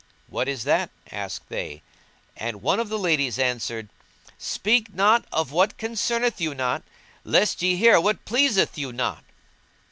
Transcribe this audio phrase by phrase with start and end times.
[0.25, 1.83] "What is that?" asked they,
[2.35, 3.89] and one of the ladies answered,
[4.39, 6.81] "Speak not of what concerneth you not,
[7.23, 9.23] lest ye hear what pleaseth you not."